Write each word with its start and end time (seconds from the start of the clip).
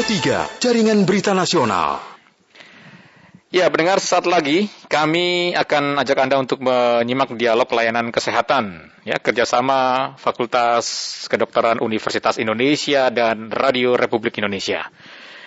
Pro 0.00 0.08
3, 0.08 0.64
Jaringan 0.64 1.04
Berita 1.04 1.36
Nasional. 1.36 2.00
Ya, 3.52 3.68
pendengar 3.68 4.00
sesaat 4.00 4.24
lagi 4.24 4.72
kami 4.88 5.52
akan 5.52 6.00
ajak 6.00 6.24
Anda 6.24 6.40
untuk 6.40 6.64
menyimak 6.64 7.36
dialog 7.36 7.68
layanan 7.68 8.08
kesehatan 8.08 8.88
ya 9.04 9.20
kerjasama 9.20 10.16
Fakultas 10.16 10.88
Kedokteran 11.28 11.84
Universitas 11.84 12.40
Indonesia 12.40 13.12
dan 13.12 13.52
Radio 13.52 13.92
Republik 13.92 14.40
Indonesia. 14.40 14.88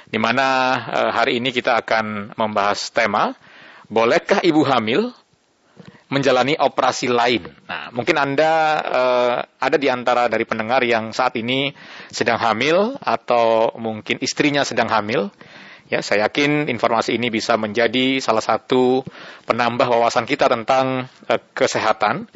Di 0.06 0.22
mana 0.22 0.78
eh, 0.86 1.10
hari 1.18 1.42
ini 1.42 1.50
kita 1.50 1.74
akan 1.82 2.38
membahas 2.38 2.94
tema 2.94 3.34
Bolehkah 3.90 4.46
ibu 4.46 4.62
hamil 4.70 5.18
menjalani 6.14 6.54
operasi 6.54 7.10
lain. 7.10 7.50
Nah, 7.66 7.90
mungkin 7.90 8.22
Anda 8.22 8.52
uh, 8.80 9.36
ada 9.58 9.78
di 9.82 9.90
antara 9.90 10.30
dari 10.30 10.46
pendengar 10.46 10.86
yang 10.86 11.10
saat 11.10 11.34
ini 11.36 11.74
sedang 12.14 12.38
hamil 12.38 12.94
atau 13.02 13.74
mungkin 13.82 14.22
istrinya 14.22 14.62
sedang 14.62 14.94
hamil. 14.94 15.34
Ya, 15.90 16.00
saya 16.06 16.30
yakin 16.30 16.72
informasi 16.72 17.18
ini 17.18 17.28
bisa 17.34 17.58
menjadi 17.60 18.22
salah 18.22 18.42
satu 18.42 19.04
penambah 19.50 19.86
wawasan 19.90 20.30
kita 20.30 20.48
tentang 20.48 21.10
uh, 21.28 21.42
kesehatan 21.58 22.30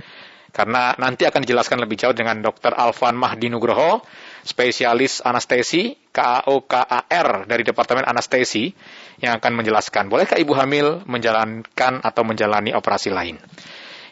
karena 0.58 0.98
nanti 0.98 1.22
akan 1.30 1.46
dijelaskan 1.46 1.86
lebih 1.86 2.02
jauh 2.02 2.18
dengan 2.18 2.42
Dr. 2.42 2.74
Alvan 2.74 3.14
Mahdi 3.14 3.46
Nugroho, 3.54 4.02
spesialis 4.42 5.22
anestesi 5.22 5.94
KAOKAR 6.10 7.46
dari 7.46 7.62
Departemen 7.62 8.02
Anestesi 8.10 8.74
yang 9.22 9.38
akan 9.38 9.54
menjelaskan 9.54 10.10
bolehkah 10.10 10.42
ibu 10.42 10.58
hamil 10.58 11.06
menjalankan 11.06 12.02
atau 12.02 12.26
menjalani 12.26 12.74
operasi 12.74 13.14
lain. 13.14 13.38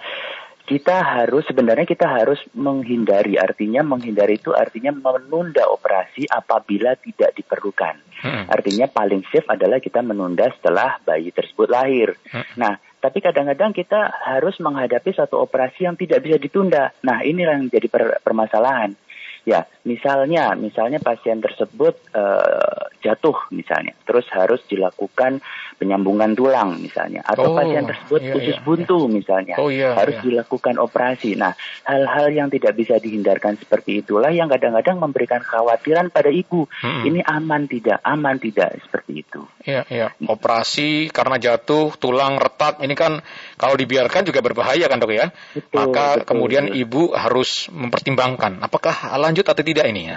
kita 0.65 0.97
harus 0.97 1.45
sebenarnya 1.45 1.85
kita 1.85 2.09
harus 2.09 2.41
menghindari 2.57 3.37
artinya 3.37 3.85
menghindari 3.85 4.41
itu 4.41 4.49
artinya 4.49 4.89
menunda 4.89 5.69
operasi 5.69 6.25
apabila 6.25 6.97
tidak 6.97 7.37
diperlukan. 7.37 8.01
Hmm. 8.25 8.49
Artinya 8.49 8.89
paling 8.89 9.21
safe 9.29 9.45
adalah 9.45 9.77
kita 9.77 10.01
menunda 10.01 10.49
setelah 10.57 10.97
bayi 11.05 11.29
tersebut 11.29 11.69
lahir. 11.69 12.17
Hmm. 12.33 12.45
Nah, 12.57 12.73
tapi 12.97 13.21
kadang-kadang 13.21 13.77
kita 13.77 14.09
harus 14.25 14.57
menghadapi 14.57 15.13
satu 15.13 15.37
operasi 15.45 15.85
yang 15.85 15.93
tidak 15.93 16.25
bisa 16.25 16.41
ditunda. 16.41 16.89
Nah, 17.05 17.21
ini 17.21 17.45
yang 17.45 17.69
jadi 17.69 17.85
per 17.85 18.17
permasalahan. 18.25 18.97
Ya, 19.45 19.69
misalnya, 19.85 20.57
misalnya 20.57 20.97
pasien 20.97 21.37
tersebut 21.37 21.93
uh, 22.17 22.89
jatuh 23.05 23.37
misalnya, 23.53 23.93
terus 24.01 24.25
harus 24.33 24.57
dilakukan 24.65 25.37
penyambungan 25.77 26.33
tulang 26.33 26.81
misalnya, 26.81 27.21
atau 27.21 27.53
oh, 27.53 27.55
pasien 27.55 27.85
tersebut 27.85 28.25
iya, 28.25 28.33
usus 28.33 28.57
iya, 28.57 28.65
buntu 28.65 29.05
iya. 29.05 29.13
misalnya, 29.13 29.55
oh, 29.61 29.69
iya, 29.69 29.93
harus 29.93 30.17
iya. 30.17 30.23
dilakukan 30.25 30.81
operasi. 30.81 31.37
Nah, 31.37 31.53
hal-hal 31.85 32.33
yang 32.33 32.49
tidak 32.49 32.73
bisa 32.73 32.97
dihindarkan 32.97 33.61
seperti 33.61 34.01
itulah 34.01 34.33
yang 34.33 34.49
kadang-kadang 34.49 34.97
memberikan 34.97 35.45
khawatiran 35.45 36.09
pada 36.09 36.33
ibu. 36.33 36.65
Hmm. 36.81 37.05
Ini 37.05 37.21
aman 37.21 37.69
tidak, 37.69 38.01
aman 38.01 38.41
tidak 38.41 38.81
seperti 38.81 39.21
itu. 39.21 39.45
Iya, 39.61 39.85
iya. 39.93 40.07
Operasi 40.25 41.13
karena 41.13 41.37
jatuh 41.37 41.93
tulang 42.01 42.41
retak 42.41 42.81
ini 42.81 42.97
kan 42.97 43.21
kalau 43.61 43.77
dibiarkan 43.77 44.25
juga 44.25 44.41
berbahaya 44.41 44.89
kan 44.89 44.97
dok 44.97 45.13
ya. 45.13 45.29
Betul, 45.53 45.73
Maka 45.73 46.05
betul, 46.21 46.25
kemudian 46.33 46.65
betul. 46.69 46.81
ibu 46.81 47.01
harus 47.13 47.69
mempertimbangkan 47.69 48.61
apakah 48.65 49.13
lanjut 49.35 49.51
atau 49.51 49.67
tidak 49.67 49.91
ini. 49.91 50.07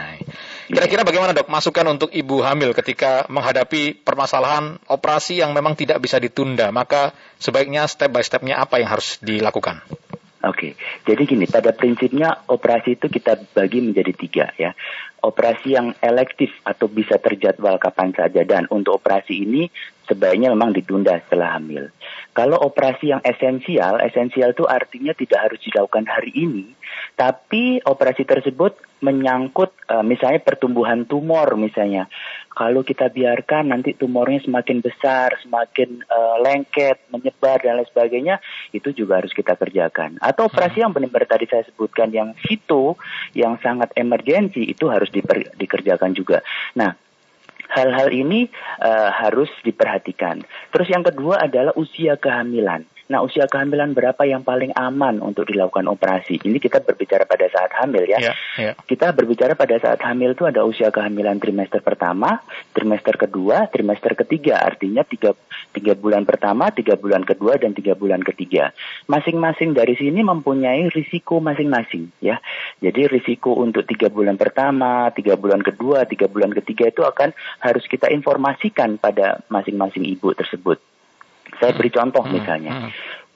Kira-kira 0.70 1.02
bagaimana 1.02 1.34
dok 1.34 1.50
masukan 1.50 1.82
untuk 1.90 2.14
ibu 2.14 2.38
hamil 2.38 2.70
ketika 2.70 3.26
menghadapi 3.26 3.98
permasalahan 3.98 4.78
operasi 4.86 5.42
yang 5.42 5.50
memang 5.50 5.74
tidak 5.74 5.98
bisa 5.98 6.22
ditunda? 6.22 6.70
Maka 6.70 7.10
sebaiknya 7.42 7.90
step 7.90 8.14
by 8.14 8.22
stepnya 8.22 8.62
apa 8.62 8.78
yang 8.78 8.86
harus 8.86 9.18
dilakukan? 9.18 9.82
Oke, 10.46 10.78
jadi 11.02 11.26
gini, 11.26 11.50
pada 11.50 11.74
prinsipnya 11.74 12.46
operasi 12.46 12.94
itu 12.94 13.10
kita 13.10 13.42
bagi 13.58 13.82
menjadi 13.82 14.12
tiga 14.14 14.46
ya. 14.54 14.70
Operasi 15.18 15.74
yang 15.74 15.98
elektif 15.98 16.54
atau 16.62 16.86
bisa 16.86 17.18
terjadwal 17.18 17.74
kapan 17.82 18.14
saja 18.14 18.46
dan 18.46 18.70
untuk 18.70 19.02
operasi 19.02 19.34
ini 19.34 19.66
sebaiknya 20.08 20.50
memang 20.50 20.72
ditunda 20.72 21.20
setelah 21.22 21.60
hamil. 21.60 21.92
Kalau 22.32 22.56
operasi 22.56 23.12
yang 23.12 23.22
esensial, 23.22 24.00
esensial 24.00 24.56
itu 24.56 24.64
artinya 24.64 25.12
tidak 25.12 25.38
harus 25.50 25.60
dilakukan 25.62 26.08
hari 26.08 26.32
ini, 26.32 26.72
tapi 27.18 27.82
operasi 27.84 28.24
tersebut 28.24 28.78
menyangkut 28.98 29.70
uh, 29.90 30.02
misalnya 30.02 30.42
pertumbuhan 30.42 31.06
tumor 31.06 31.54
misalnya. 31.54 32.10
Kalau 32.50 32.82
kita 32.82 33.06
biarkan 33.14 33.70
nanti 33.70 33.94
tumornya 33.94 34.42
semakin 34.42 34.82
besar, 34.82 35.38
semakin 35.38 36.02
uh, 36.10 36.42
lengket, 36.42 37.06
menyebar 37.14 37.62
dan 37.62 37.78
lain 37.78 37.86
sebagainya, 37.86 38.42
itu 38.74 38.90
juga 38.90 39.22
harus 39.22 39.30
kita 39.30 39.54
kerjakan. 39.54 40.18
Atau 40.18 40.50
operasi 40.50 40.82
yang 40.82 40.90
benar-benar 40.90 41.30
tadi 41.30 41.46
saya 41.46 41.62
sebutkan 41.70 42.10
yang 42.10 42.34
situ, 42.42 42.98
yang 43.38 43.62
sangat 43.62 43.94
emergensi, 43.94 44.66
itu 44.66 44.90
harus 44.90 45.06
diper, 45.14 45.54
dikerjakan 45.54 46.10
juga. 46.18 46.42
Nah, 46.74 46.98
hal-hal 47.68 48.08
ini 48.12 48.48
uh, 48.80 49.10
harus 49.12 49.48
diperhatikan. 49.64 50.42
Terus 50.72 50.88
yang 50.88 51.04
kedua 51.04 51.44
adalah 51.44 51.76
usia 51.76 52.16
kehamilan. 52.16 52.88
Nah, 53.08 53.24
usia 53.24 53.48
kehamilan 53.48 53.96
berapa 53.96 54.20
yang 54.28 54.44
paling 54.44 54.76
aman 54.76 55.24
untuk 55.24 55.48
dilakukan 55.48 55.88
operasi? 55.88 56.44
Ini 56.44 56.60
kita 56.60 56.84
berbicara 56.84 57.24
pada 57.24 57.48
saat 57.48 57.72
hamil 57.80 58.04
ya. 58.04 58.20
Yeah, 58.20 58.36
yeah. 58.60 58.74
Kita 58.84 59.16
berbicara 59.16 59.56
pada 59.56 59.80
saat 59.80 59.96
hamil 60.04 60.36
itu 60.36 60.44
ada 60.44 60.60
usia 60.68 60.92
kehamilan 60.92 61.40
trimester 61.40 61.80
pertama, 61.80 62.44
trimester 62.76 63.16
kedua, 63.16 63.64
trimester 63.72 64.12
ketiga. 64.12 64.60
Artinya 64.60 65.08
tiga, 65.08 65.32
tiga 65.78 65.94
bulan 65.94 66.26
pertama, 66.26 66.74
tiga 66.74 66.98
bulan 66.98 67.22
kedua, 67.22 67.54
dan 67.54 67.70
tiga 67.70 67.94
bulan 67.94 68.26
ketiga. 68.26 68.74
Masing-masing 69.06 69.78
dari 69.78 69.94
sini 69.94 70.26
mempunyai 70.26 70.90
risiko 70.90 71.38
masing-masing 71.38 72.10
ya. 72.18 72.42
Jadi 72.82 73.06
risiko 73.06 73.54
untuk 73.54 73.86
tiga 73.86 74.10
bulan 74.10 74.34
pertama, 74.34 75.14
tiga 75.14 75.38
bulan 75.38 75.62
kedua, 75.62 76.02
tiga 76.10 76.26
bulan 76.26 76.50
ketiga 76.50 76.90
itu 76.90 77.06
akan 77.06 77.30
harus 77.62 77.86
kita 77.86 78.10
informasikan 78.10 78.98
pada 78.98 79.46
masing-masing 79.46 80.02
ibu 80.02 80.34
tersebut. 80.34 80.82
Saya 81.56 81.72
beri 81.72 81.88
contoh 81.94 82.26
hmm, 82.26 82.34
misalnya. 82.34 82.72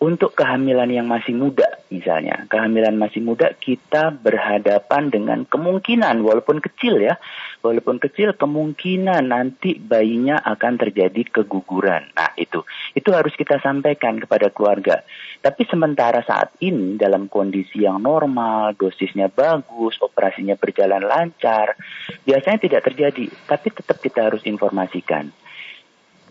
Untuk 0.03 0.35
kehamilan 0.35 0.91
yang 0.91 1.07
masih 1.07 1.31
muda 1.31 1.79
misalnya, 1.87 2.51
kehamilan 2.51 2.99
masih 2.99 3.23
muda 3.23 3.55
kita 3.55 4.11
berhadapan 4.11 5.15
dengan 5.15 5.47
kemungkinan 5.47 6.27
walaupun 6.27 6.59
kecil 6.59 6.99
ya, 6.99 7.23
walaupun 7.63 8.03
kecil 8.03 8.35
kemungkinan 8.35 9.31
nanti 9.31 9.79
bayinya 9.79 10.43
akan 10.43 10.75
terjadi 10.75 11.23
keguguran. 11.31 12.11
Nah, 12.19 12.35
itu 12.35 12.67
itu 12.99 13.15
harus 13.15 13.31
kita 13.39 13.63
sampaikan 13.63 14.19
kepada 14.19 14.51
keluarga. 14.51 15.07
Tapi 15.39 15.71
sementara 15.71 16.27
saat 16.27 16.59
ini 16.59 16.99
dalam 16.99 17.31
kondisi 17.31 17.87
yang 17.87 18.03
normal, 18.03 18.75
dosisnya 18.75 19.31
bagus, 19.31 20.03
operasinya 20.03 20.59
berjalan 20.59 21.07
lancar, 21.07 21.79
biasanya 22.27 22.59
tidak 22.59 22.91
terjadi, 22.91 23.31
tapi 23.47 23.71
tetap 23.71 24.03
kita 24.03 24.27
harus 24.27 24.43
informasikan. 24.51 25.31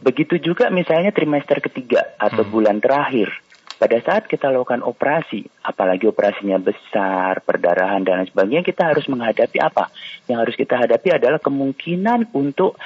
Begitu 0.03 0.43
juga 0.43 0.67
misalnya 0.67 1.15
trimester 1.15 1.63
ketiga 1.63 2.19
atau 2.19 2.43
hmm. 2.43 2.51
bulan 2.51 2.77
terakhir. 2.83 3.31
Pada 3.81 3.97
saat 3.97 4.29
kita 4.29 4.53
lakukan 4.53 4.85
operasi, 4.85 5.41
apalagi 5.65 6.05
operasinya 6.05 6.61
besar, 6.61 7.41
perdarahan 7.41 8.05
dan 8.05 8.21
lain 8.21 8.29
sebagainya, 8.29 8.61
kita 8.61 8.93
harus 8.93 9.09
menghadapi 9.09 9.57
apa? 9.57 9.89
Yang 10.29 10.37
harus 10.37 10.55
kita 10.61 10.75
hadapi 10.77 11.17
adalah 11.17 11.41
kemungkinan 11.41 12.29
untuk 12.29 12.77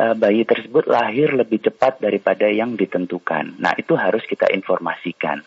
uh, 0.00 0.16
bayi 0.16 0.48
tersebut 0.48 0.88
lahir 0.88 1.36
lebih 1.36 1.60
cepat 1.68 2.00
daripada 2.00 2.48
yang 2.48 2.80
ditentukan. 2.80 3.60
Nah, 3.60 3.76
itu 3.76 3.92
harus 3.92 4.24
kita 4.24 4.48
informasikan. 4.48 5.44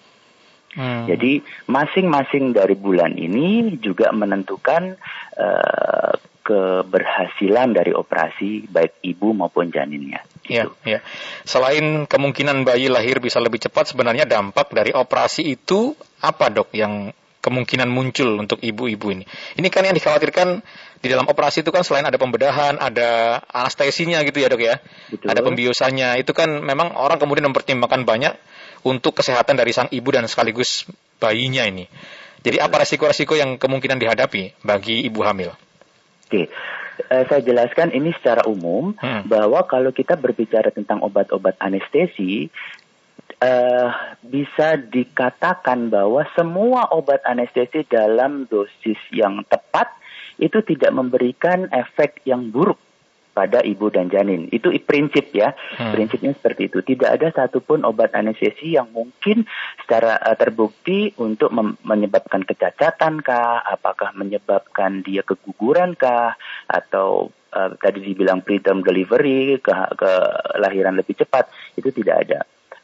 Hmm. 0.77 1.09
Jadi 1.09 1.41
masing-masing 1.65 2.53
dari 2.53 2.77
bulan 2.77 3.17
ini 3.17 3.81
juga 3.81 4.13
menentukan 4.13 5.01
uh, 5.33 6.13
keberhasilan 6.41 7.71
dari 7.77 7.93
operasi 7.93 8.65
baik 8.67 9.01
ibu 9.05 9.33
maupun 9.33 9.69
janinnya. 9.69 10.25
Gitu. 10.41 10.73
Ya, 10.83 10.97
ya. 10.97 10.99
Selain 11.45 12.09
kemungkinan 12.09 12.65
bayi 12.65 12.89
lahir 12.89 13.21
bisa 13.21 13.37
lebih 13.37 13.61
cepat, 13.61 13.93
sebenarnya 13.93 14.25
dampak 14.25 14.73
dari 14.73 14.89
operasi 14.91 15.45
itu 15.53 15.93
apa 16.21 16.49
dok 16.49 16.73
yang 16.73 17.13
kemungkinan 17.41 17.89
muncul 17.89 18.41
untuk 18.41 18.57
ibu-ibu 18.61 19.07
ini? 19.13 19.25
Ini 19.57 19.67
kan 19.69 19.85
yang 19.85 19.93
dikhawatirkan 19.93 20.61
di 21.01 21.07
dalam 21.09 21.25
operasi 21.29 21.61
itu 21.61 21.69
kan 21.69 21.85
selain 21.85 22.05
ada 22.05 22.17
pembedahan, 22.17 22.77
ada 22.77 23.41
anestesinya 23.49 24.21
gitu 24.25 24.41
ya 24.41 24.49
dok 24.49 24.61
ya, 24.61 24.75
Betul. 25.13 25.27
ada 25.29 25.41
pembiusannya. 25.45 26.09
Itu 26.21 26.33
kan 26.33 26.61
memang 26.61 26.97
orang 26.97 27.21
kemudian 27.21 27.45
mempertimbangkan 27.49 28.01
banyak 28.05 28.33
untuk 28.81 29.13
kesehatan 29.21 29.57
dari 29.57 29.73
sang 29.77 29.89
ibu 29.93 30.09
dan 30.09 30.25
sekaligus 30.25 30.89
bayinya 31.21 31.69
ini. 31.69 31.85
Jadi 32.41 32.57
apa 32.57 32.81
resiko-resiko 32.81 33.37
yang 33.37 33.61
kemungkinan 33.61 34.01
dihadapi 34.01 34.65
bagi 34.65 35.05
ibu 35.05 35.21
hamil? 35.21 35.53
Oke, 36.31 36.47
uh, 37.11 37.27
saya 37.27 37.43
jelaskan 37.43 37.91
ini 37.91 38.15
secara 38.15 38.47
umum 38.47 38.95
hmm. 38.95 39.27
bahwa 39.27 39.67
kalau 39.67 39.91
kita 39.91 40.15
berbicara 40.15 40.71
tentang 40.71 41.03
obat-obat 41.03 41.59
anestesi, 41.59 42.47
uh, 43.43 43.91
bisa 44.23 44.79
dikatakan 44.79 45.91
bahwa 45.91 46.23
semua 46.31 46.87
obat 46.95 47.19
anestesi 47.27 47.83
dalam 47.83 48.47
dosis 48.47 48.95
yang 49.11 49.43
tepat 49.51 49.91
itu 50.39 50.63
tidak 50.63 50.95
memberikan 50.95 51.67
efek 51.75 52.23
yang 52.23 52.47
buruk 52.47 52.79
pada 53.41 53.65
ibu 53.65 53.89
dan 53.89 54.05
janin. 54.13 54.45
Itu 54.53 54.69
prinsip 54.85 55.33
ya. 55.33 55.57
Hmm. 55.81 55.97
Prinsipnya 55.97 56.37
seperti 56.37 56.69
itu. 56.69 56.85
Tidak 56.85 57.09
ada 57.09 57.33
satupun 57.33 57.81
obat 57.81 58.13
anestesi 58.13 58.77
yang 58.77 58.93
mungkin 58.93 59.49
secara 59.81 60.21
uh, 60.21 60.37
terbukti 60.37 61.17
untuk 61.17 61.49
menyebabkan 61.81 62.45
kecacatan 62.45 63.25
kah, 63.25 63.65
apakah 63.65 64.13
menyebabkan 64.13 65.01
dia 65.01 65.25
keguguran 65.25 65.97
kah, 65.97 66.37
atau 66.69 67.33
uh, 67.49 67.73
tadi 67.81 68.13
dibilang 68.13 68.45
preterm 68.45 68.85
delivery, 68.85 69.57
ke 69.57 69.73
kelahiran 69.97 70.93
lebih 71.01 71.17
cepat, 71.17 71.49
itu 71.73 71.89
tidak 71.89 72.29
ada 72.29 72.39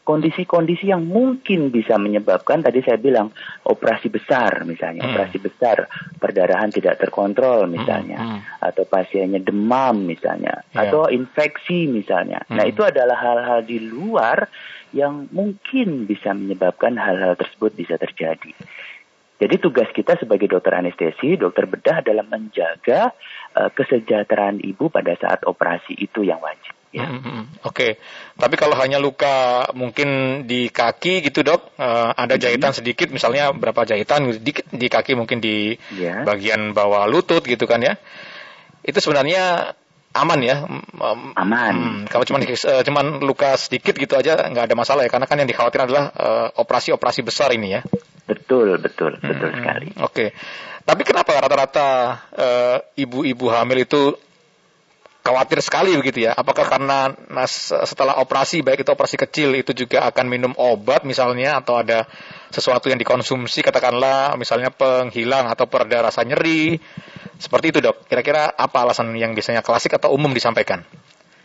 kondisi-kondisi 0.08 0.88
yang 0.88 1.04
mungkin 1.04 1.68
bisa 1.68 2.00
menyebabkan 2.00 2.64
tadi 2.64 2.80
saya 2.80 2.96
bilang 2.96 3.36
operasi 3.68 4.08
besar 4.08 4.64
misalnya 4.64 5.04
hmm. 5.04 5.12
operasi 5.12 5.38
besar 5.44 5.92
perdarahan 6.16 6.72
tidak 6.72 6.96
terkontrol 6.96 7.68
misalnya 7.68 8.16
hmm. 8.16 8.32
Hmm. 8.40 8.42
atau 8.72 8.88
pasiennya 8.88 9.44
demam 9.44 10.08
misalnya 10.08 10.64
yeah. 10.72 10.88
atau 10.88 11.12
infeksi 11.12 11.92
misalnya. 11.92 12.40
Nah, 12.48 12.48
hmm. 12.48 12.56
Nah 12.56 12.66
itu 12.72 12.82
adalah 12.88 13.20
hal-hal 13.20 13.60
di 13.68 13.84
luar 13.84 14.48
yang 14.96 15.28
mungkin 15.36 16.08
bisa 16.08 16.32
menyebabkan 16.32 16.96
hal-hal 16.96 17.36
tersebut 17.36 17.76
bisa 17.76 18.00
terjadi. 18.00 18.56
Jadi 19.38 19.56
tugas 19.60 19.92
kita 19.92 20.16
sebagai 20.18 20.50
dokter 20.50 20.74
anestesi, 20.74 21.36
dokter 21.38 21.68
bedah 21.68 22.02
adalah 22.02 22.26
menjaga 22.26 23.12
uh, 23.54 23.70
kesejahteraan 23.70 24.64
ibu 24.64 24.90
pada 24.90 25.14
saat 25.20 25.46
operasi 25.46 25.94
itu 25.94 26.26
yang 26.26 26.42
wajib. 26.42 26.77
Ya. 26.96 27.04
Hmm, 27.04 27.20
hmm. 27.20 27.44
Oke, 27.68 27.68
okay. 27.68 27.92
tapi 28.40 28.56
kalau 28.56 28.72
hanya 28.80 28.96
luka 28.96 29.68
mungkin 29.76 30.42
di 30.48 30.72
kaki 30.72 31.20
gitu 31.20 31.44
dok, 31.44 31.76
uh, 31.76 32.16
ada 32.16 32.40
jahitan 32.40 32.72
hmm. 32.72 32.80
sedikit, 32.80 33.12
misalnya 33.12 33.52
berapa 33.52 33.84
jahitan 33.84 34.32
dikit 34.40 34.72
di 34.72 34.88
kaki 34.88 35.20
mungkin 35.20 35.44
di 35.44 35.76
yeah. 35.92 36.24
bagian 36.24 36.72
bawah 36.72 37.04
lutut 37.04 37.44
gitu 37.44 37.68
kan 37.68 37.84
ya, 37.84 38.00
itu 38.88 39.04
sebenarnya 39.04 39.76
aman 40.16 40.40
ya. 40.40 40.64
Aman. 41.36 41.76
Hmm, 41.76 42.02
kalau 42.08 42.24
cuma 42.24 42.40
uh, 42.40 42.84
cuman 42.88 43.20
luka 43.20 43.60
sedikit 43.60 43.92
gitu 44.00 44.16
aja 44.16 44.48
nggak 44.48 44.72
ada 44.72 44.76
masalah 44.80 45.04
ya, 45.04 45.12
karena 45.12 45.28
kan 45.28 45.44
yang 45.44 45.50
dikhawatirkan 45.52 45.92
adalah 45.92 46.06
operasi-operasi 46.56 47.20
uh, 47.20 47.26
besar 47.28 47.52
ini 47.52 47.78
ya. 47.78 47.82
Betul, 48.32 48.80
betul, 48.80 49.20
hmm, 49.20 49.28
betul 49.28 49.50
sekali. 49.60 49.88
Oke. 50.00 50.04
Okay. 50.08 50.30
Tapi 50.88 51.04
kenapa 51.04 51.36
rata-rata 51.36 51.90
ibu-ibu 52.96 53.52
uh, 53.52 53.60
hamil 53.60 53.84
itu 53.84 54.16
khawatir 55.28 55.60
sekali 55.60 55.92
begitu 56.00 56.24
ya. 56.24 56.32
Apakah 56.32 56.64
karena 56.64 57.12
nas, 57.28 57.76
setelah 57.84 58.24
operasi 58.24 58.64
baik 58.64 58.88
itu 58.88 58.92
operasi 58.96 59.20
kecil 59.20 59.52
itu 59.60 59.76
juga 59.76 60.08
akan 60.08 60.26
minum 60.32 60.54
obat 60.56 61.04
misalnya 61.04 61.60
atau 61.60 61.76
ada 61.76 62.08
sesuatu 62.48 62.88
yang 62.88 62.96
dikonsumsi 62.96 63.60
katakanlah 63.60 64.40
misalnya 64.40 64.72
penghilang 64.72 65.52
atau 65.52 65.68
pereda 65.68 66.08
rasa 66.08 66.24
nyeri. 66.24 66.80
Seperti 67.36 67.76
itu, 67.76 67.80
Dok. 67.84 68.08
Kira-kira 68.08 68.56
apa 68.56 68.88
alasan 68.88 69.12
yang 69.20 69.36
biasanya 69.36 69.60
klasik 69.60 70.00
atau 70.00 70.16
umum 70.16 70.32
disampaikan? 70.32 70.88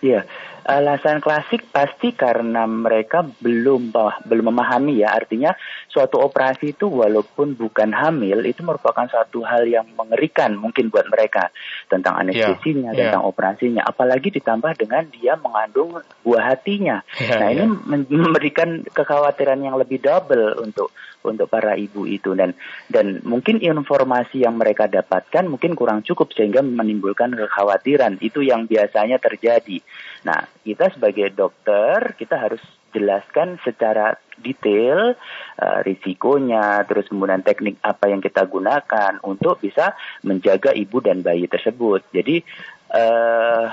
Iya, 0.03 0.27
alasan 0.63 1.19
klasik 1.19 1.67
pasti 1.75 2.15
karena 2.15 2.67
mereka 2.67 3.23
belum 3.23 3.91
belum 4.27 4.45
memahami 4.55 5.03
ya 5.03 5.15
artinya 5.15 5.55
suatu 5.91 6.23
operasi 6.23 6.75
itu 6.79 6.87
walaupun 6.87 7.59
bukan 7.59 7.91
hamil 7.91 8.47
itu 8.47 8.63
merupakan 8.63 9.07
suatu 9.11 9.43
hal 9.43 9.67
yang 9.67 9.87
mengerikan 9.99 10.55
mungkin 10.55 10.89
buat 10.89 11.11
mereka 11.11 11.51
tentang 11.91 12.19
iya, 12.19 12.23
anestesinya 12.23 12.91
yeah, 12.95 12.99
tentang 13.07 13.23
yeah. 13.27 13.31
operasinya 13.31 13.83
apalagi 13.83 14.29
ditambah 14.31 14.73
dengan 14.79 15.05
dia 15.11 15.35
mengandung 15.39 15.99
buah 16.23 16.55
hatinya 16.55 17.03
yeah, 17.19 17.39
nah 17.43 17.49
yeah. 17.51 17.63
ini 17.63 17.65
memberikan 18.09 18.87
kekhawatiran 18.87 19.59
yang 19.59 19.75
lebih 19.77 19.99
double 19.99 20.63
untuk 20.63 20.95
untuk 21.23 21.47
para 21.47 21.79
ibu 21.79 22.05
itu 22.05 22.35
dan 22.35 22.53
dan 22.91 23.23
mungkin 23.23 23.63
informasi 23.63 24.43
yang 24.43 24.59
mereka 24.59 24.91
dapatkan 24.91 25.47
mungkin 25.47 25.79
kurang 25.79 26.03
cukup 26.03 26.35
sehingga 26.35 26.61
menimbulkan 26.61 27.33
kekhawatiran 27.35 28.19
itu 28.21 28.43
yang 28.43 28.67
biasanya 28.67 29.23
terjadi. 29.23 29.79
Nah, 30.23 30.47
kita 30.63 30.95
sebagai 30.95 31.31
dokter 31.35 32.15
kita 32.15 32.39
harus 32.39 32.63
jelaskan 32.93 33.57
secara 33.65 34.15
detail 34.37 35.17
uh, 35.59 35.81
risikonya, 35.81 36.85
terus 36.85 37.09
kemudian 37.09 37.41
teknik 37.41 37.81
apa 37.81 38.13
yang 38.13 38.21
kita 38.21 38.45
gunakan 38.45 39.17
untuk 39.25 39.59
bisa 39.65 39.97
menjaga 40.23 40.77
ibu 40.77 41.01
dan 41.01 41.25
bayi 41.25 41.49
tersebut. 41.49 42.05
Jadi 42.13 42.45
uh, 42.93 43.65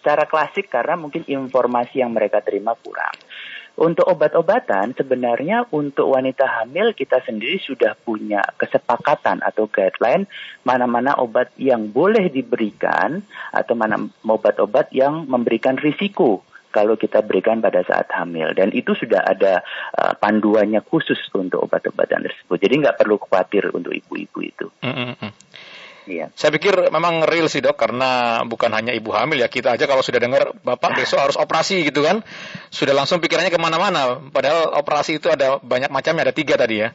secara 0.00 0.24
klasik 0.24 0.72
karena 0.72 0.96
mungkin 0.96 1.28
informasi 1.28 2.00
yang 2.00 2.16
mereka 2.16 2.40
terima 2.40 2.72
kurang. 2.80 3.14
Untuk 3.74 4.06
obat-obatan 4.06 4.94
sebenarnya 4.94 5.66
untuk 5.74 6.14
wanita 6.14 6.46
hamil 6.62 6.94
kita 6.94 7.18
sendiri 7.26 7.58
sudah 7.58 7.98
punya 7.98 8.38
kesepakatan 8.54 9.42
atau 9.42 9.66
guideline 9.66 10.30
mana-mana 10.62 11.18
obat 11.18 11.50
yang 11.58 11.90
boleh 11.90 12.30
diberikan 12.30 13.26
atau 13.50 13.74
mana 13.74 13.98
obat-obat 14.22 14.94
yang 14.94 15.26
memberikan 15.26 15.74
risiko 15.74 16.46
kalau 16.70 16.94
kita 16.94 17.22
berikan 17.26 17.58
pada 17.58 17.82
saat 17.82 18.10
hamil 18.14 18.50
dan 18.54 18.70
itu 18.74 18.94
sudah 18.98 19.26
ada 19.26 19.62
uh, 19.94 20.14
panduannya 20.18 20.82
khusus 20.86 21.18
untuk 21.34 21.66
obat-obatan 21.66 22.26
tersebut 22.26 22.58
jadi 22.58 22.74
nggak 22.78 22.98
perlu 22.98 23.18
khawatir 23.18 23.74
untuk 23.74 23.94
ibu-ibu 23.94 24.38
itu. 24.42 24.66
Mm 24.86 25.18
-hmm. 25.18 25.30
Iya. 26.04 26.28
Saya 26.36 26.52
pikir 26.52 26.92
memang 26.92 27.24
real 27.24 27.48
sih 27.48 27.64
dok, 27.64 27.80
karena 27.80 28.42
bukan 28.44 28.68
hanya 28.76 28.92
ibu 28.92 29.08
hamil 29.16 29.40
ya 29.40 29.48
kita 29.48 29.72
aja 29.76 29.88
kalau 29.88 30.04
sudah 30.04 30.20
dengar 30.20 30.52
bapak 30.60 31.00
besok 31.00 31.20
harus 31.20 31.36
operasi 31.40 31.80
gitu 31.88 32.04
kan, 32.04 32.20
sudah 32.68 32.92
langsung 32.92 33.24
pikirannya 33.24 33.48
ke 33.48 33.60
mana-mana. 33.60 34.20
Padahal 34.28 34.76
operasi 34.76 35.16
itu 35.16 35.32
ada 35.32 35.56
banyak 35.64 35.88
macamnya, 35.88 36.28
ada 36.28 36.34
tiga 36.36 36.60
tadi 36.60 36.84
ya. 36.84 36.92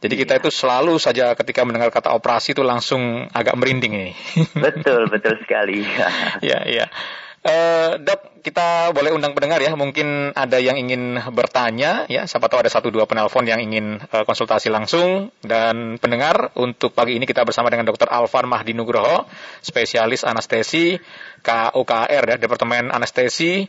Jadi 0.00 0.14
kita 0.16 0.32
iya. 0.36 0.40
itu 0.40 0.48
selalu 0.48 0.96
saja 0.96 1.36
ketika 1.36 1.60
mendengar 1.64 1.92
kata 1.92 2.16
operasi 2.16 2.56
itu 2.56 2.64
langsung 2.64 3.28
agak 3.32 3.52
merinding 3.56 3.92
ini. 3.96 4.12
Betul, 4.56 5.12
betul 5.12 5.36
sekali. 5.44 5.84
ya, 6.48 6.64
ya. 6.64 6.88
Uh, 7.40 7.96
dok, 7.96 8.44
kita 8.44 8.92
boleh 8.92 9.16
undang 9.16 9.32
pendengar 9.32 9.64
ya. 9.64 9.72
Mungkin 9.72 10.36
ada 10.36 10.60
yang 10.60 10.76
ingin 10.76 11.16
bertanya 11.32 12.04
ya. 12.04 12.28
Siapa 12.28 12.52
tahu 12.52 12.60
ada 12.60 12.68
satu 12.68 12.92
dua 12.92 13.08
penelpon 13.08 13.48
yang 13.48 13.64
ingin 13.64 13.96
uh, 14.12 14.28
konsultasi 14.28 14.68
langsung. 14.68 15.32
Dan 15.40 15.96
pendengar 15.96 16.52
untuk 16.60 16.92
pagi 16.92 17.16
ini 17.16 17.24
kita 17.24 17.48
bersama 17.48 17.72
dengan 17.72 17.88
Dr. 17.88 18.12
Alvan 18.12 18.44
Mahdi 18.44 18.76
Nugroho, 18.76 19.24
spesialis 19.64 20.28
anestesi 20.28 21.00
KUKR 21.40 22.24
ya, 22.28 22.36
Departemen 22.36 22.92
Anestesi 22.92 23.64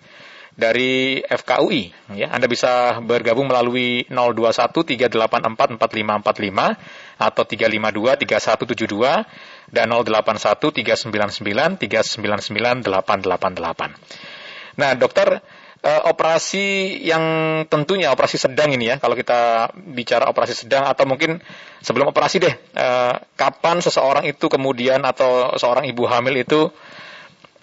dari 0.55 1.23
FKUI. 1.23 2.13
Ya, 2.19 2.27
Anda 2.31 2.51
bisa 2.51 2.99
bergabung 2.99 3.47
melalui 3.47 4.03
021 4.11 4.83
384 4.83 5.79
4545 5.79 6.75
atau 7.21 7.43
352 7.47 8.17
3172 8.27 9.71
dan 9.71 9.87
081 9.87 10.59
399 11.07 11.79
399 11.79 12.83
888. 12.83 14.75
Nah, 14.75 14.91
dokter, 14.95 15.39
eh, 15.83 16.01
operasi 16.07 16.99
yang 17.03 17.23
tentunya 17.71 18.11
operasi 18.11 18.35
sedang 18.35 18.75
ini 18.75 18.91
ya, 18.91 18.99
kalau 18.99 19.15
kita 19.15 19.71
bicara 19.75 20.27
operasi 20.27 20.67
sedang 20.67 20.83
atau 20.87 21.07
mungkin 21.07 21.39
sebelum 21.79 22.11
operasi 22.11 22.43
deh, 22.43 22.55
eh, 22.55 23.13
kapan 23.39 23.79
seseorang 23.79 24.27
itu 24.27 24.51
kemudian 24.51 25.03
atau 25.07 25.55
seorang 25.55 25.87
ibu 25.87 26.03
hamil 26.11 26.35
itu 26.43 26.71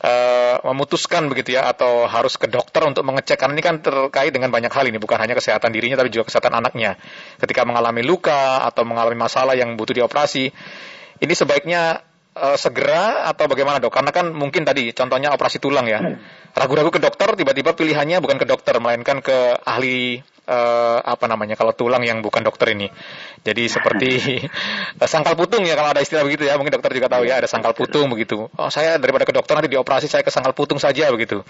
uh, 0.03 0.48
memutuskan 0.65 1.31
begitu 1.31 1.55
ya 1.55 1.71
atau 1.71 2.09
harus 2.09 2.35
ke 2.35 2.51
dokter 2.51 2.83
untuk 2.87 3.05
mengecek. 3.07 3.39
Karena 3.39 3.55
ini 3.55 3.65
kan 3.65 3.79
terkait 3.83 4.33
dengan 4.35 4.51
banyak 4.51 4.73
hal 4.73 4.85
ini 4.89 4.99
bukan 4.99 5.19
hanya 5.21 5.39
kesehatan 5.39 5.71
dirinya 5.71 5.99
tapi 5.99 6.11
juga 6.11 6.27
kesehatan 6.33 6.55
anaknya. 6.59 6.97
Ketika 7.39 7.63
mengalami 7.69 8.03
luka 8.03 8.65
atau 8.67 8.83
mengalami 8.83 9.19
masalah 9.19 9.55
yang 9.55 9.79
butuh 9.79 9.95
dioperasi 9.95 10.51
ini 11.19 11.35
sebaiknya 11.35 12.08
uh, 12.39 12.59
segera 12.59 13.27
atau 13.27 13.51
bagaimana 13.51 13.83
dok 13.83 13.91
karena 13.91 14.15
kan 14.15 14.31
mungkin 14.31 14.63
tadi 14.63 14.95
contohnya 14.95 15.35
operasi 15.35 15.59
tulang 15.59 15.91
ya 15.91 15.99
ragu-ragu 16.55 16.95
ke 16.95 17.03
dokter 17.03 17.35
tiba-tiba 17.35 17.75
pilihannya 17.75 18.23
bukan 18.23 18.39
ke 18.39 18.47
dokter 18.47 18.79
melainkan 18.79 19.19
ke 19.19 19.59
ahli 19.67 20.23
uh, 20.49 20.99
apa 21.05 21.29
namanya 21.29 21.55
kalau 21.55 21.77
tulang 21.77 22.03
yang 22.03 22.25
bukan 22.25 22.41
dokter 22.41 22.73
ini. 22.73 22.89
Jadi 23.45 23.69
seperti 23.69 24.11
sangkal 25.13 25.37
putung 25.37 25.63
ya 25.69 25.77
kalau 25.77 25.93
ada 25.93 26.01
istilah 26.01 26.25
begitu 26.25 26.49
ya. 26.49 26.57
Mungkin 26.57 26.81
dokter 26.81 26.97
juga 26.97 27.13
tahu 27.13 27.29
ya 27.29 27.45
ada 27.45 27.47
sangkal 27.47 27.77
putung 27.77 28.09
begitu. 28.09 28.49
Oh 28.57 28.71
saya 28.73 28.97
daripada 28.97 29.29
ke 29.29 29.33
dokter 29.37 29.55
nanti 29.61 29.69
dioperasi 29.69 30.09
saya 30.09 30.25
ke 30.25 30.33
sangkal 30.33 30.57
putung 30.57 30.81
saja 30.81 31.13
begitu. 31.13 31.45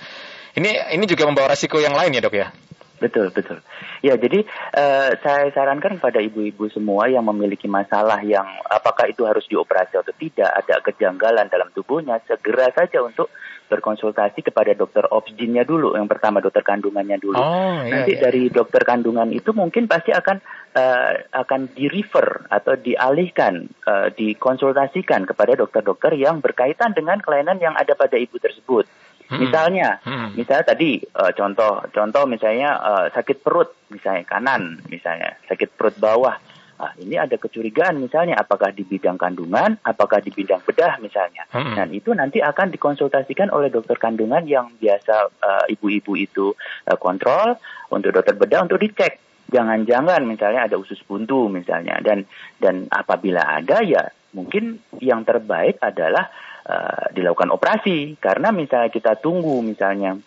Ini 0.59 0.99
ini 0.99 1.05
juga 1.07 1.25
membawa 1.31 1.55
resiko 1.55 1.79
yang 1.79 1.95
lain 1.95 2.11
ya 2.19 2.21
dok 2.21 2.35
ya. 2.35 2.51
Betul, 2.99 3.31
betul. 3.31 3.63
Ya, 4.03 4.19
jadi 4.19 4.43
uh, 4.75 5.11
saya 5.23 5.55
sarankan 5.55 6.03
kepada 6.03 6.19
ibu-ibu 6.19 6.67
semua 6.71 7.07
yang 7.07 7.23
memiliki 7.27 7.71
masalah 7.71 8.19
yang 8.27 8.47
apakah 8.67 9.07
itu 9.07 9.23
harus 9.23 9.47
dioperasi 9.47 9.99
atau 9.99 10.15
tidak, 10.19 10.51
ada 10.51 10.83
kejanggalan 10.83 11.47
dalam 11.47 11.71
tubuhnya, 11.71 12.19
segera 12.27 12.75
saja 12.75 13.03
untuk 13.03 13.31
berkonsultasi 13.69 14.41
kepada 14.41 14.73
dokter 14.73 15.05
obstinnya 15.13 15.63
dulu, 15.63 15.95
yang 15.95 16.09
pertama 16.09 16.41
dokter 16.41 16.65
kandungannya 16.65 17.21
dulu. 17.21 17.37
Oh, 17.37 17.85
iya, 17.85 18.01
Nanti 18.01 18.17
iya. 18.17 18.21
dari 18.25 18.49
dokter 18.49 18.83
kandungan 18.83 19.29
itu 19.31 19.53
mungkin 19.53 19.85
pasti 19.85 20.11
akan 20.11 20.41
uh, 20.73 21.13
akan 21.37 21.77
di 21.77 21.87
refer 21.87 22.49
atau 22.49 22.75
dialihkan, 22.81 23.69
uh, 23.85 24.09
dikonsultasikan 24.17 25.29
kepada 25.29 25.55
dokter-dokter 25.55 26.17
yang 26.17 26.41
berkaitan 26.41 26.97
dengan 26.97 27.21
kelainan 27.21 27.61
yang 27.61 27.77
ada 27.77 27.93
pada 27.93 28.17
ibu 28.17 28.41
tersebut. 28.41 28.89
Hmm. 29.29 29.45
Misalnya, 29.45 30.01
Hmm. 30.09 30.33
misalnya 30.33 30.73
tadi 30.73 31.05
uh, 31.05 31.33
contoh, 31.37 31.85
contoh 31.93 32.25
misalnya 32.25 32.81
uh, 32.81 33.07
sakit 33.13 33.45
perut, 33.45 33.69
misalnya 33.93 34.25
kanan, 34.25 34.81
misalnya 34.89 35.37
sakit 35.45 35.77
perut 35.77 35.97
bawah. 36.01 36.37
Ah, 36.79 36.95
ini 36.95 37.19
ada 37.19 37.35
kecurigaan 37.35 37.99
misalnya 37.99 38.39
apakah 38.39 38.71
di 38.71 38.87
bidang 38.87 39.19
kandungan, 39.19 39.83
apakah 39.83 40.23
di 40.23 40.31
bidang 40.31 40.63
bedah 40.63 41.03
misalnya. 41.03 41.43
Hmm. 41.51 41.75
Dan 41.75 41.91
itu 41.91 42.15
nanti 42.15 42.39
akan 42.39 42.71
dikonsultasikan 42.71 43.51
oleh 43.51 43.67
dokter 43.67 43.99
kandungan 43.99 44.47
yang 44.47 44.71
biasa 44.79 45.27
uh, 45.43 45.65
ibu-ibu 45.67 46.15
itu 46.15 46.55
uh, 46.87 46.95
kontrol 46.95 47.59
untuk 47.91 48.15
dokter 48.15 48.39
bedah 48.39 48.63
untuk 48.63 48.79
dicek. 48.79 49.19
Jangan-jangan 49.51 50.23
misalnya 50.23 50.71
ada 50.71 50.79
usus 50.79 51.03
buntu 51.03 51.51
misalnya 51.51 51.99
dan 51.99 52.23
dan 52.63 52.87
apabila 52.95 53.43
ada 53.43 53.83
ya 53.83 54.07
mungkin 54.35 54.83
yang 55.01 55.25
terbaik 55.25 55.81
adalah 55.81 56.29
uh, 56.67 57.13
dilakukan 57.13 57.53
operasi 57.53 58.19
karena 58.21 58.53
misalnya 58.53 58.91
kita 58.93 59.19
tunggu 59.19 59.61
misalnya 59.65 60.19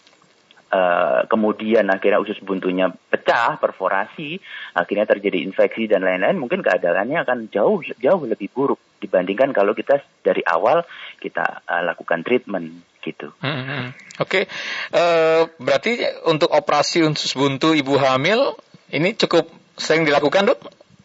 Uh, 0.72 1.28
kemudian 1.28 1.84
akhirnya 1.92 2.24
usus 2.24 2.40
buntunya 2.40 2.88
pecah, 2.88 3.60
perforasi, 3.60 4.40
akhirnya 4.72 5.04
terjadi 5.04 5.44
infeksi 5.44 5.84
dan 5.84 6.00
lain-lain, 6.00 6.40
mungkin 6.40 6.64
keadaannya 6.64 7.28
akan 7.28 7.52
jauh 7.52 7.84
jauh 8.00 8.24
lebih 8.24 8.48
buruk 8.56 8.80
dibandingkan 9.04 9.52
kalau 9.52 9.76
kita 9.76 10.00
dari 10.24 10.40
awal 10.48 10.88
kita 11.20 11.68
uh, 11.68 11.84
lakukan 11.84 12.24
treatment 12.24 12.88
gitu. 13.04 13.36
Hmm, 13.44 13.68
hmm. 13.68 13.86
Oke, 14.24 14.48
Eh, 14.92 15.44
berarti 15.56 16.04
untuk 16.28 16.52
operasi 16.52 17.00
usus 17.08 17.32
buntu 17.32 17.72
ibu 17.72 17.96
hamil 17.96 18.60
ini 18.92 19.16
cukup 19.16 19.48
sering 19.80 20.04
dilakukan 20.04 20.52
dok 20.52 20.60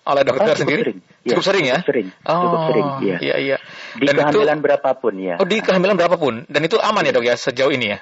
oleh 0.06 0.22
dokter 0.22 0.42
Oh, 0.42 0.48
cukup 0.48 0.60
sendiri? 0.62 0.82
sering. 0.82 0.98
Ya, 1.20 1.28
Cukup 1.28 1.44
sering 1.44 1.64
ya? 1.64 1.76
cukup 1.76 1.88
sering. 1.88 2.08
Oh, 2.22 2.40
Cukup 2.40 2.60
sering, 2.70 2.86
iya. 3.02 3.16
Iya 3.18 3.34
iya. 3.36 3.56
Di 3.92 4.04
Dan 4.04 4.14
itu 4.14 4.20
kehamilan 4.22 4.58
berapapun 4.60 5.12
ya. 5.18 5.34
oh 5.36 5.44
di 5.44 5.56
kehamilan 5.58 5.96
berapapun 5.96 6.34
dan 6.46 6.60
itu 6.62 6.76
aman 6.76 7.02
ya 7.02 7.12
dok 7.12 7.24
ya 7.24 7.34
sejauh 7.34 7.70
ini 7.70 7.86
ya? 7.90 7.98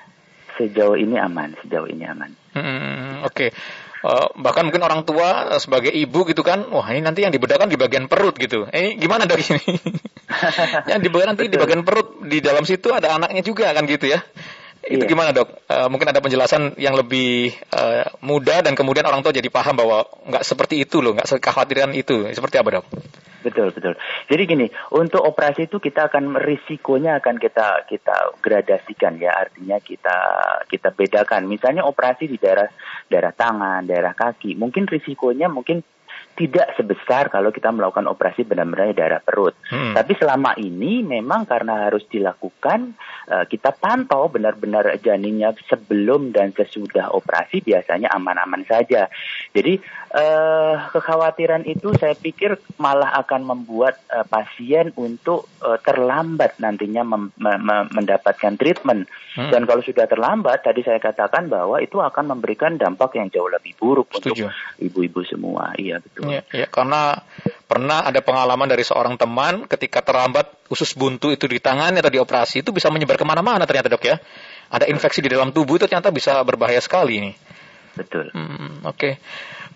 Sejauh 0.55 0.95
ini 0.95 1.17
aman, 1.17 1.57
sejauh 1.59 1.89
ini 1.89 2.05
aman. 2.05 2.31
Hmm, 2.53 3.25
Oke. 3.25 3.51
Eh, 4.05 4.27
bahkan 4.37 4.69
mungkin 4.69 4.85
orang 4.85 5.03
tua 5.03 5.51
eh, 5.51 5.59
sebagai 5.59 5.89
ibu 5.89 6.23
gitu 6.25 6.45
kan, 6.45 6.61
wah 6.69 6.85
ini 6.87 7.01
nanti 7.01 7.25
yang 7.25 7.33
dibedakan 7.33 7.67
di 7.67 7.75
bagian 7.75 8.05
perut 8.05 8.37
gitu. 8.37 8.69
Eh, 8.69 8.93
ini 8.93 9.01
gimana 9.01 9.25
dok 9.25 9.41
ini? 9.41 9.59
yang 10.93 11.01
dibedakan 11.01 11.35
nanti 11.35 11.49
di 11.49 11.57
bagian 11.57 11.83
perut, 11.83 12.21
di 12.23 12.39
dalam 12.39 12.63
situ 12.63 12.93
ada 12.93 13.17
anaknya 13.17 13.41
juga 13.41 13.73
kan 13.73 13.89
gitu 13.89 14.05
ya? 14.07 14.21
Itu 14.85 15.09
Iya. 15.09 15.11
gimana 15.11 15.31
dok? 15.33 15.49
Eh, 15.65 15.89
mungkin 15.89 16.13
ada 16.13 16.21
penjelasan 16.21 16.77
yang 16.77 16.93
lebih 16.93 17.57
eh, 17.57 18.05
mudah 18.21 18.61
dan 18.61 18.77
kemudian 18.77 19.09
orang 19.09 19.25
tua 19.25 19.33
jadi 19.33 19.49
paham 19.49 19.81
bahwa 19.81 20.05
nggak 20.29 20.45
seperti 20.45 20.85
itu 20.85 21.01
loh, 21.01 21.17
nggak 21.17 21.29
sekhawatiran 21.37 21.97
itu. 21.97 22.29
Seperti 22.37 22.61
apa 22.61 22.81
dok? 22.81 22.87
Betul 23.45 23.77
betul. 23.77 23.93
Jadi 24.25 24.43
gini, 24.49 24.67
untuk 24.97 25.21
operasi 25.21 25.69
itu 25.69 25.77
kita 25.77 26.09
akan 26.09 26.41
risikonya 26.41 27.21
akan 27.21 27.37
kita 27.37 27.85
kita 27.85 28.41
gradasikan 28.41 29.21
ya, 29.21 29.37
artinya 29.37 29.77
kita 29.85 30.17
kita 30.65 30.89
bedakan. 30.97 31.45
Misalnya 31.45 31.85
operasi 31.85 32.25
di 32.25 32.41
daerah 32.41 32.69
daerah 33.09 33.37
tangan, 33.37 33.85
daerah 33.85 34.17
kaki, 34.17 34.57
mungkin 34.57 34.89
risikonya 34.89 35.53
mungkin 35.53 35.85
tidak 36.35 36.75
sebesar 36.75 37.31
kalau 37.31 37.55
kita 37.55 37.71
melakukan 37.71 38.11
operasi 38.11 38.43
benar-benar 38.43 38.91
di 38.91 38.99
daerah 38.99 39.23
perut. 39.23 39.55
Hmm. 39.71 39.95
Tapi 39.95 40.13
selama 40.19 40.59
ini 40.59 41.07
memang 41.07 41.47
karena 41.47 41.87
harus 41.87 42.03
dilakukan, 42.11 42.99
eh, 43.31 43.45
kita 43.47 43.71
pantau 43.75 44.27
benar-benar 44.27 44.99
janinnya 44.99 45.55
sebelum 45.71 46.35
dan 46.35 46.51
sesudah 46.51 47.15
operasi 47.15 47.63
biasanya 47.63 48.11
aman-aman 48.11 48.67
saja. 48.67 49.07
Jadi 49.55 49.79
eh, 50.15 50.75
kekhawatiran 50.91 51.71
itu 51.71 51.95
saya 51.95 52.19
pikir 52.19 52.59
malah 52.83 53.15
akan 53.23 53.47
membuat 53.47 54.03
eh, 54.11 54.27
pasien 54.27 54.91
untuk 54.99 55.47
terlambat 55.65 56.61
nantinya 56.61 57.01
mem- 57.09 57.33
mendapatkan 57.89 58.53
treatment. 58.61 59.09
Hmm. 59.33 59.49
Dan 59.49 59.65
kalau 59.65 59.81
sudah 59.81 60.05
terlambat, 60.05 60.61
tadi 60.61 60.85
saya 60.85 61.01
katakan 61.01 61.49
bahwa 61.49 61.81
itu 61.81 62.05
akan 62.05 62.37
memberikan 62.37 62.77
dampak 62.77 63.17
yang 63.17 63.33
jauh 63.33 63.49
lebih 63.49 63.73
buruk 63.81 64.13
Setuju. 64.13 64.53
untuk 64.53 64.53
ibu-ibu 64.77 65.21
semua. 65.25 65.73
Iya 65.81 66.05
betul. 66.05 66.24
Ya, 66.31 66.43
ya, 66.53 66.67
karena 66.69 67.21
pernah 67.65 68.05
ada 68.05 68.21
pengalaman 68.21 68.69
dari 68.69 68.85
seorang 68.85 69.17
teman 69.17 69.65
ketika 69.67 70.05
terlambat 70.05 70.53
usus 70.69 70.95
buntu 70.95 71.33
itu 71.33 71.49
di 71.49 71.59
tangannya 71.59 72.01
atau 72.01 72.13
dioperasi 72.13 72.63
itu 72.63 72.71
bisa 72.71 72.93
menyebar 72.93 73.17
ke 73.17 73.27
mana-mana 73.27 73.65
ternyata 73.65 73.91
dok 73.91 74.05
ya. 74.05 74.17
Ada 74.71 74.89
infeksi 74.89 75.21
di 75.21 75.31
dalam 75.33 75.53
tubuh 75.53 75.77
itu 75.77 75.87
ternyata 75.89 76.11
bisa 76.15 76.41
berbahaya 76.43 76.81
sekali 76.81 77.21
ini. 77.21 77.33
Betul. 77.95 78.27
Hmm, 78.35 78.83
Oke, 78.91 79.23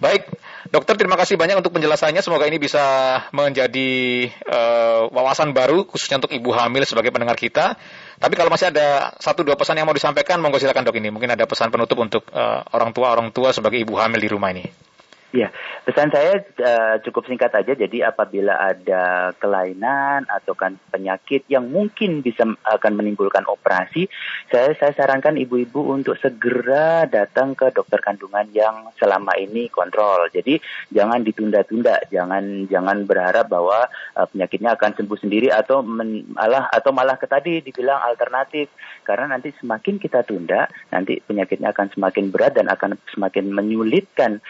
baik 0.02 0.26
dokter 0.68 0.98
terima 0.98 1.14
kasih 1.14 1.38
banyak 1.38 1.58
untuk 1.62 1.70
penjelasannya. 1.70 2.18
Semoga 2.20 2.50
ini 2.50 2.58
bisa 2.58 2.82
menjadi 3.30 3.90
eh, 4.28 5.00
wawasan 5.08 5.54
baru 5.54 5.86
khususnya 5.86 6.18
untuk 6.18 6.34
ibu 6.34 6.50
hamil 6.50 6.82
sebagai 6.82 7.14
pendengar 7.14 7.38
kita. 7.38 7.78
Tapi 8.18 8.34
kalau 8.34 8.50
masih 8.50 8.74
ada 8.74 9.14
satu 9.22 9.46
dua 9.46 9.54
pesan 9.54 9.78
yang 9.78 9.86
mau 9.86 9.94
disampaikan, 9.94 10.42
monggo 10.42 10.58
silakan 10.58 10.82
dok 10.82 10.98
ini. 10.98 11.14
Mungkin 11.14 11.38
ada 11.38 11.46
pesan 11.46 11.70
penutup 11.70 11.98
untuk 12.02 12.26
eh, 12.34 12.60
orang 12.74 12.90
tua 12.90 13.14
orang 13.14 13.30
tua 13.30 13.54
sebagai 13.54 13.78
ibu 13.78 13.94
hamil 13.94 14.18
di 14.18 14.30
rumah 14.30 14.50
ini. 14.50 14.87
Ya, 15.28 15.52
pesan 15.84 16.08
saya 16.08 16.40
eh, 16.40 16.96
cukup 17.04 17.28
singkat 17.28 17.52
aja. 17.52 17.76
Jadi 17.76 18.00
apabila 18.00 18.56
ada 18.56 19.36
kelainan 19.36 20.24
atau 20.24 20.56
kan 20.56 20.80
penyakit 20.88 21.44
yang 21.52 21.68
mungkin 21.68 22.24
bisa 22.24 22.48
akan 22.48 22.96
menimbulkan 22.96 23.44
operasi, 23.44 24.08
saya 24.48 24.72
saya 24.80 24.96
sarankan 24.96 25.36
ibu-ibu 25.36 25.92
untuk 25.92 26.16
segera 26.16 27.04
datang 27.04 27.52
ke 27.52 27.68
dokter 27.76 28.00
kandungan 28.00 28.48
yang 28.56 28.88
selama 28.96 29.36
ini 29.36 29.68
kontrol. 29.68 30.32
Jadi 30.32 30.64
jangan 30.96 31.20
ditunda-tunda, 31.20 32.08
jangan 32.08 32.64
jangan 32.64 33.04
berharap 33.04 33.52
bahwa 33.52 33.84
eh, 34.16 34.26
penyakitnya 34.32 34.80
akan 34.80 34.96
sembuh 34.96 35.18
sendiri 35.20 35.52
atau 35.52 35.84
men- 35.84 36.24
malah 36.32 36.72
atau 36.72 36.88
malah 36.96 37.20
ke 37.20 37.28
tadi 37.28 37.60
dibilang 37.60 38.00
alternatif. 38.00 38.72
Karena 39.04 39.36
nanti 39.36 39.52
semakin 39.60 40.00
kita 40.00 40.24
tunda, 40.24 40.64
nanti 40.88 41.20
penyakitnya 41.20 41.76
akan 41.76 41.92
semakin 41.92 42.32
berat 42.32 42.56
dan 42.56 42.72
akan 42.72 42.96
semakin 43.12 43.52
menyulitkan 43.52 44.40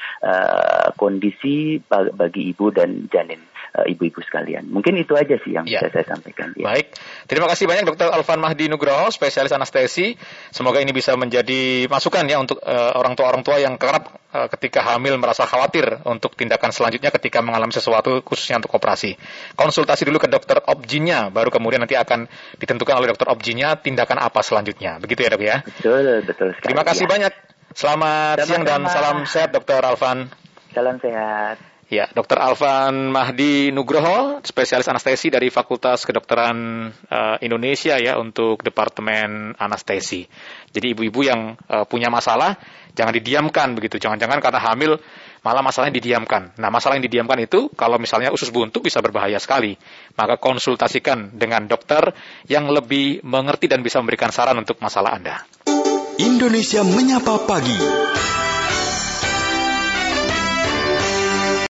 eh, 0.68 0.88
kondisi 0.94 1.80
ba- 1.80 2.12
bagi 2.12 2.44
ibu 2.44 2.68
dan 2.68 3.08
janin 3.08 3.40
eh, 3.68 3.92
ibu-ibu 3.92 4.20
sekalian. 4.20 4.68
Mungkin 4.68 4.96
itu 4.96 5.16
aja 5.16 5.36
sih 5.40 5.56
yang 5.56 5.64
Ya. 5.64 5.80
bisa 5.80 5.88
saya 5.92 6.06
sampaikan. 6.12 6.52
Ya. 6.56 6.68
Baik, 6.68 6.92
terima 7.24 7.48
kasih 7.48 7.64
banyak 7.64 7.88
Dr. 7.88 8.12
Alvan 8.12 8.40
Mahdi 8.40 8.68
Nugroho, 8.68 9.08
spesialis 9.08 9.52
anestesi. 9.52 10.12
Semoga 10.48 10.80
ini 10.80 10.92
bisa 10.92 11.16
menjadi 11.16 11.84
masukan 11.86 12.24
ya 12.24 12.36
untuk 12.36 12.60
eh, 12.60 12.92
orang 12.92 13.16
tua-orang 13.16 13.40
tua 13.40 13.56
yang 13.56 13.76
kerap 13.76 14.12
eh, 14.28 14.48
ketika 14.52 14.84
hamil 14.84 15.16
merasa 15.16 15.44
khawatir 15.44 15.84
untuk 16.04 16.32
tindakan 16.32 16.68
selanjutnya 16.68 17.08
ketika 17.08 17.40
mengalami 17.40 17.72
sesuatu 17.72 18.20
khususnya 18.20 18.60
untuk 18.60 18.72
operasi. 18.72 19.16
Konsultasi 19.54 20.04
dulu 20.04 20.16
ke 20.18 20.28
dokter 20.28 20.60
objinnya, 20.64 21.28
baru 21.28 21.48
kemudian 21.48 21.80
nanti 21.80 21.96
akan 21.96 22.24
ditentukan 22.56 22.94
oleh 22.96 23.08
dokter 23.08 23.28
objinnya 23.28 23.76
tindakan 23.78 24.20
apa 24.20 24.40
selanjutnya. 24.40 24.96
Begitu 24.98 25.24
ya 25.24 25.30
dok 25.30 25.42
ya. 25.44 25.56
Betul, 25.62 26.24
betul 26.24 26.48
sekali. 26.56 26.66
Terima 26.72 26.84
kasih 26.84 27.04
ya. 27.04 27.10
banyak. 27.14 27.32
Selamat 27.68 28.42
Sama-sama. 28.42 28.48
siang 28.48 28.64
dan 28.66 28.80
salam 28.90 29.16
sehat 29.22 29.50
Dr. 29.54 29.84
Alvan. 29.84 30.18
Salam 30.78 31.02
sehat. 31.02 31.58
Ya, 31.90 32.06
Dr. 32.14 32.38
Alvan 32.38 33.10
Mahdi 33.10 33.74
Nugroho, 33.74 34.38
spesialis 34.46 34.86
anestesi 34.86 35.26
dari 35.26 35.50
Fakultas 35.50 36.06
Kedokteran 36.06 36.86
eh, 36.86 37.36
Indonesia 37.42 37.98
ya 37.98 38.14
untuk 38.14 38.62
Departemen 38.62 39.58
Anestesi. 39.58 40.22
Jadi 40.70 40.94
ibu-ibu 40.94 41.26
yang 41.26 41.58
eh, 41.58 41.82
punya 41.82 42.14
masalah 42.14 42.54
jangan 42.94 43.10
didiamkan 43.10 43.74
begitu. 43.74 43.98
Jangan-jangan 43.98 44.38
karena 44.38 44.60
hamil 44.70 45.02
malah 45.42 45.66
masalahnya 45.66 45.98
didiamkan. 45.98 46.54
Nah, 46.62 46.70
masalah 46.70 46.94
yang 46.94 47.10
didiamkan 47.10 47.42
itu 47.42 47.74
kalau 47.74 47.98
misalnya 47.98 48.30
usus 48.30 48.54
buntu 48.54 48.78
bisa 48.78 49.02
berbahaya 49.02 49.42
sekali. 49.42 49.74
Maka 50.14 50.38
konsultasikan 50.38 51.34
dengan 51.34 51.66
dokter 51.66 52.14
yang 52.46 52.70
lebih 52.70 53.26
mengerti 53.26 53.66
dan 53.66 53.82
bisa 53.82 53.98
memberikan 53.98 54.30
saran 54.30 54.54
untuk 54.62 54.78
masalah 54.78 55.18
Anda. 55.18 55.42
Indonesia 56.22 56.86
Menyapa 56.86 57.50
Pagi. 57.50 58.37